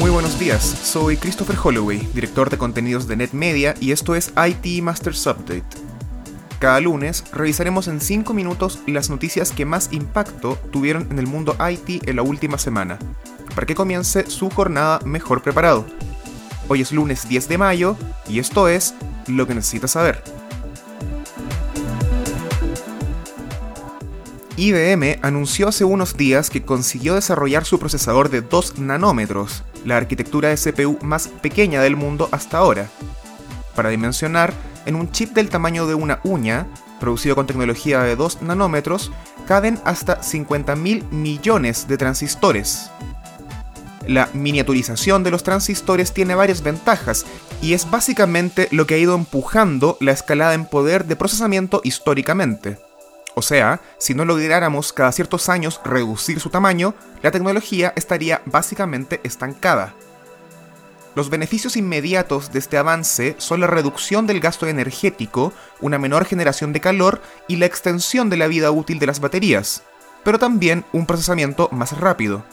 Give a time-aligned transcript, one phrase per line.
[0.00, 0.62] buenos días.
[0.64, 5.64] Soy Christopher Holloway, director de contenidos de NetMedia y esto es IT Masters Update.
[6.58, 11.56] Cada lunes revisaremos en 5 minutos las noticias que más impacto tuvieron en el mundo
[11.70, 12.98] IT en la última semana,
[13.54, 15.86] para que comience su jornada mejor preparado.
[16.68, 17.96] Hoy es lunes 10 de mayo
[18.28, 18.94] y esto es
[19.26, 20.33] lo que necesitas saber.
[24.56, 30.48] IBM anunció hace unos días que consiguió desarrollar su procesador de 2 nanómetros, la arquitectura
[30.48, 32.88] de CPU más pequeña del mundo hasta ahora.
[33.74, 34.54] Para dimensionar,
[34.86, 36.68] en un chip del tamaño de una uña,
[37.00, 39.10] producido con tecnología de 2 nanómetros,
[39.48, 42.90] caben hasta 50.000 millones de transistores.
[44.06, 47.26] La miniaturización de los transistores tiene varias ventajas
[47.60, 52.78] y es básicamente lo que ha ido empujando la escalada en poder de procesamiento históricamente.
[53.34, 59.20] O sea, si no lográramos cada ciertos años reducir su tamaño, la tecnología estaría básicamente
[59.24, 59.94] estancada.
[61.14, 66.72] Los beneficios inmediatos de este avance son la reducción del gasto energético, una menor generación
[66.72, 69.84] de calor y la extensión de la vida útil de las baterías,
[70.24, 72.44] pero también un procesamiento más rápido.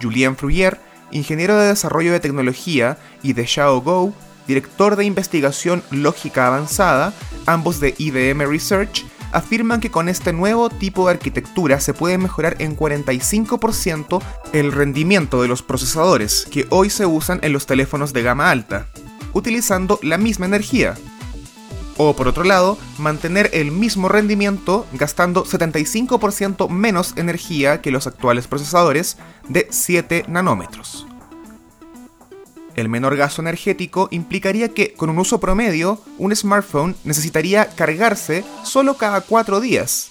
[0.00, 4.14] Julien Fruyer, ingeniero de desarrollo de tecnología, y de Xiao Gou,
[4.46, 7.12] director de investigación lógica avanzada,
[7.44, 9.04] ambos de IBM Research,
[9.34, 15.42] afirman que con este nuevo tipo de arquitectura se puede mejorar en 45% el rendimiento
[15.42, 18.86] de los procesadores que hoy se usan en los teléfonos de gama alta,
[19.32, 20.94] utilizando la misma energía.
[21.96, 28.46] O por otro lado, mantener el mismo rendimiento gastando 75% menos energía que los actuales
[28.46, 29.16] procesadores
[29.48, 31.06] de 7 nanómetros.
[32.76, 38.96] El menor gasto energético implicaría que, con un uso promedio, un smartphone necesitaría cargarse solo
[38.96, 40.10] cada 4 días.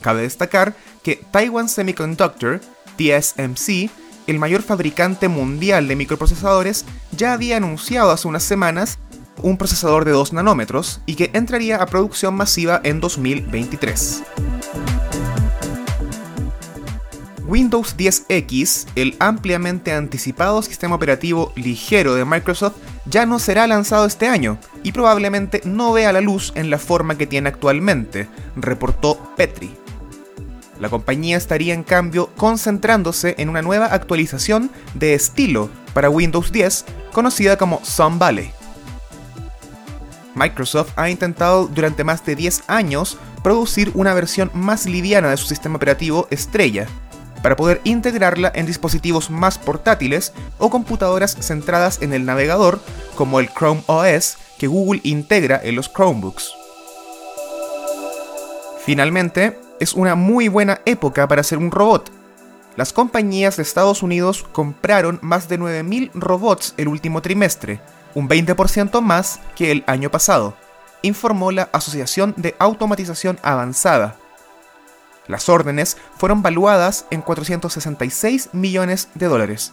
[0.00, 2.60] Cabe destacar que Taiwan Semiconductor,
[2.96, 3.90] TSMC,
[4.26, 6.84] el mayor fabricante mundial de microprocesadores,
[7.16, 8.98] ya había anunciado hace unas semanas
[9.42, 14.22] un procesador de 2 nanómetros y que entraría a producción masiva en 2023.
[17.52, 24.26] Windows 10X, el ampliamente anticipado sistema operativo ligero de Microsoft, ya no será lanzado este
[24.26, 28.26] año y probablemente no vea la luz en la forma que tiene actualmente,
[28.56, 29.70] reportó Petri.
[30.80, 36.86] La compañía estaría en cambio concentrándose en una nueva actualización de estilo para Windows 10
[37.12, 38.50] conocida como Sun Valley.
[40.34, 45.44] Microsoft ha intentado durante más de 10 años producir una versión más liviana de su
[45.44, 46.88] sistema operativo estrella,
[47.42, 52.80] para poder integrarla en dispositivos más portátiles o computadoras centradas en el navegador,
[53.14, 56.52] como el Chrome OS que Google integra en los Chromebooks.
[58.84, 62.10] Finalmente, es una muy buena época para ser un robot.
[62.76, 67.80] Las compañías de Estados Unidos compraron más de 9.000 robots el último trimestre,
[68.14, 70.54] un 20% más que el año pasado,
[71.02, 74.16] informó la Asociación de Automatización Avanzada,
[75.26, 79.72] las órdenes fueron valuadas en 466 millones de dólares.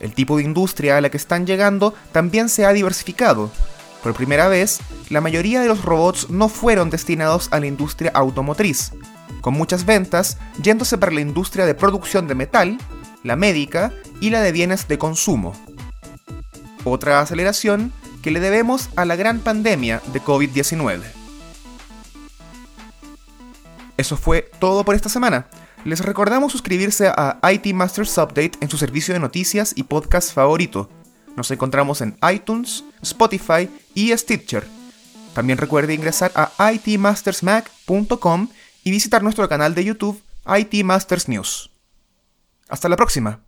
[0.00, 3.50] El tipo de industria a la que están llegando también se ha diversificado.
[4.02, 8.92] Por primera vez, la mayoría de los robots no fueron destinados a la industria automotriz,
[9.40, 12.78] con muchas ventas yéndose para la industria de producción de metal,
[13.22, 15.54] la médica y la de bienes de consumo.
[16.84, 17.92] Otra aceleración
[18.22, 21.23] que le debemos a la gran pandemia de COVID-19.
[24.04, 25.46] Eso fue todo por esta semana.
[25.86, 30.90] Les recordamos suscribirse a IT Masters Update en su servicio de noticias y podcast favorito.
[31.36, 34.68] Nos encontramos en iTunes, Spotify y Stitcher.
[35.32, 38.48] También recuerde ingresar a itmastersmac.com
[38.84, 40.22] y visitar nuestro canal de YouTube
[40.54, 41.70] IT Masters News.
[42.68, 43.40] Hasta la próxima.